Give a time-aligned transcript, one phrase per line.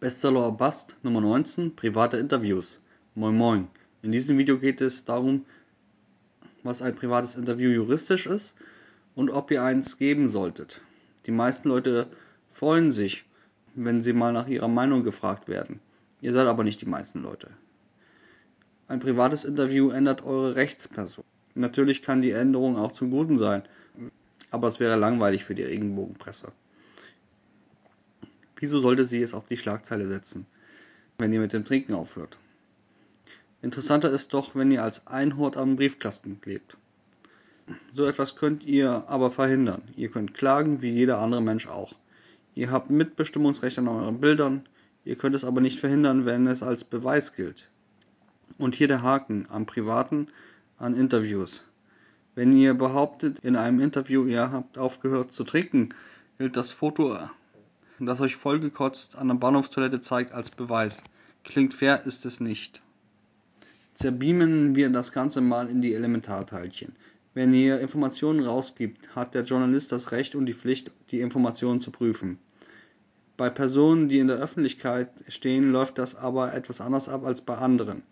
[0.00, 2.78] Bestseller Bust Nummer 19 Private Interviews.
[3.16, 3.66] Moin Moin.
[4.00, 5.44] In diesem Video geht es darum,
[6.62, 8.54] was ein privates Interview juristisch ist
[9.16, 10.82] und ob ihr eins geben solltet.
[11.26, 12.06] Die meisten Leute
[12.52, 13.24] freuen sich,
[13.74, 15.80] wenn sie mal nach ihrer Meinung gefragt werden.
[16.20, 17.50] Ihr seid aber nicht die meisten Leute.
[18.86, 21.24] Ein privates Interview ändert eure Rechtsperson.
[21.56, 23.64] Natürlich kann die Änderung auch zum Guten sein,
[24.52, 26.52] aber es wäre langweilig für die Regenbogenpresse.
[28.60, 30.44] Wieso sollte sie es auf die Schlagzeile setzen,
[31.18, 32.38] wenn ihr mit dem Trinken aufhört?
[33.62, 36.76] Interessanter ist doch, wenn ihr als Einhort am Briefkasten klebt.
[37.92, 39.82] So etwas könnt ihr aber verhindern.
[39.96, 41.94] Ihr könnt klagen, wie jeder andere Mensch auch.
[42.54, 44.66] Ihr habt Mitbestimmungsrecht an euren Bildern,
[45.04, 47.68] ihr könnt es aber nicht verhindern, wenn es als Beweis gilt.
[48.58, 50.28] Und hier der Haken am Privaten,
[50.78, 51.64] an Interviews.
[52.34, 55.90] Wenn ihr behauptet in einem Interview, ihr habt aufgehört zu trinken,
[56.38, 57.12] gilt das Foto
[58.06, 61.02] das euch vollgekotzt an der Bahnhofstoilette zeigt, als Beweis.
[61.44, 62.82] Klingt fair, ist es nicht.
[63.94, 66.92] Zerbeamen wir das Ganze mal in die Elementarteilchen.
[67.34, 71.90] Wenn ihr Informationen rausgibt, hat der Journalist das Recht und die Pflicht, die Informationen zu
[71.90, 72.38] prüfen.
[73.36, 77.56] Bei Personen, die in der Öffentlichkeit stehen, läuft das aber etwas anders ab als bei
[77.56, 78.02] anderen.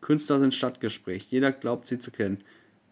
[0.00, 2.38] Künstler sind Stadtgespräch, jeder glaubt sie zu kennen.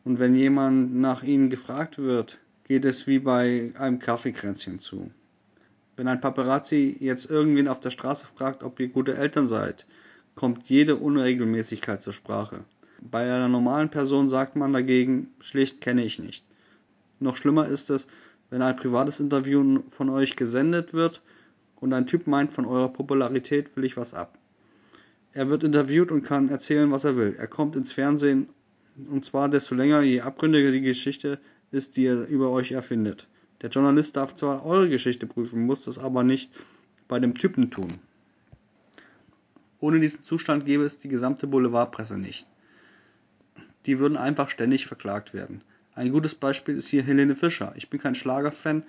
[0.05, 5.11] Und wenn jemand nach ihnen gefragt wird, geht es wie bei einem Kaffeekränzchen zu.
[5.97, 9.87] Wenn ein Paparazzi jetzt irgendwen auf der Straße fragt, ob ihr gute Eltern seid,
[10.35, 12.65] kommt jede Unregelmäßigkeit zur Sprache.
[13.01, 16.45] Bei einer normalen Person sagt man dagegen schlicht kenne ich nicht.
[17.21, 18.09] Noch schlimmer ist es,
[18.51, 21.23] wenn ein privates Interview von euch gesendet wird
[21.77, 24.39] und ein Typ meint, von eurer Popularität will ich was ab.
[25.33, 27.35] Er wird interviewt und kann erzählen, was er will.
[27.39, 28.49] Er kommt ins Fernsehen
[29.11, 31.39] und zwar desto länger, je abgründiger die Geschichte
[31.71, 33.29] ist, die er über euch erfindet.
[33.63, 36.51] Der Journalist darf zwar eure Geschichte prüfen, muss das aber nicht
[37.09, 37.99] bei dem Typen tun.
[39.81, 42.47] Ohne diesen Zustand gäbe es die gesamte Boulevardpresse nicht.
[43.87, 45.61] Die würden einfach ständig verklagt werden.
[45.95, 47.73] Ein gutes Beispiel ist hier Helene Fischer.
[47.77, 48.83] Ich bin kein Schlagerfan,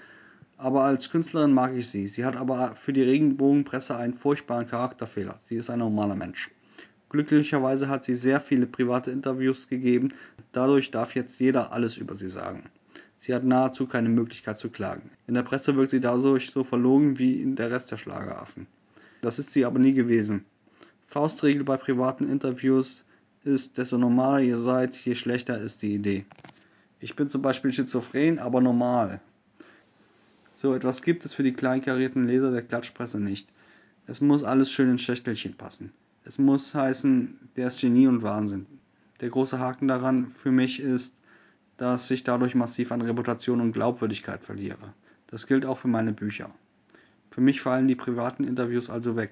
[0.57, 2.07] aber als Künstlerin mag ich sie.
[2.07, 5.38] Sie hat aber für die Regenbogenpresse einen furchtbaren Charakterfehler.
[5.47, 6.50] Sie ist ein normaler Mensch.
[7.09, 10.13] Glücklicherweise hat sie sehr viele private Interviews gegeben.
[10.51, 12.63] Dadurch darf jetzt jeder alles über sie sagen.
[13.25, 15.09] Sie hat nahezu keine Möglichkeit zu klagen.
[15.25, 18.68] In der Presse wirkt sie dadurch so verlogen wie der Rest der Schlageraffen.
[19.24, 20.46] Das ist sie aber nie gewesen.
[21.08, 23.03] Faustregel bei privaten Interviews
[23.44, 26.25] ist, desto normaler ihr seid, je schlechter ist die Idee.
[27.00, 29.19] Ich bin zum Beispiel schizophren, aber normal.
[30.62, 33.50] So etwas gibt es für die kleinkarierten Leser der Klatschpresse nicht.
[34.06, 35.92] Es muss alles schön in Schächtelchen passen.
[36.25, 38.68] Es muss heißen, der ist Genie und Wahnsinn.
[39.19, 41.16] Der große Haken daran für mich ist,
[41.78, 44.94] dass ich dadurch massiv an Reputation und Glaubwürdigkeit verliere.
[45.28, 46.50] Das gilt auch für meine Bücher.
[47.31, 49.31] Für mich fallen die privaten Interviews also weg.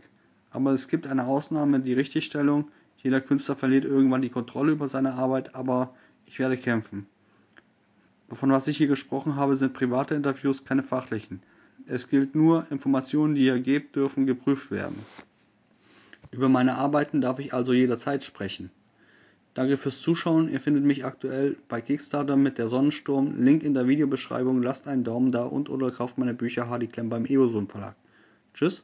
[0.52, 2.70] Aber es gibt eine Ausnahme, die Richtigstellung.
[2.98, 5.96] Jeder Künstler verliert irgendwann die Kontrolle über seine Arbeit, aber
[6.26, 7.08] ich werde kämpfen.
[8.32, 11.42] Von was ich hier gesprochen habe, sind private Interviews, keine fachlichen.
[11.86, 14.98] Es gilt nur, Informationen, die ihr gebt, dürfen geprüft werden.
[16.32, 18.72] Über meine Arbeiten darf ich also jederzeit sprechen.
[19.54, 20.52] Danke fürs Zuschauen.
[20.52, 23.40] Ihr findet mich aktuell bei Kickstarter mit der Sonnensturm.
[23.40, 24.64] Link in der Videobeschreibung.
[24.64, 27.96] Lasst einen Daumen da und oder kauft meine Bücher Hardy Klemm beim Eoson Verlag.
[28.56, 28.84] Tschüss.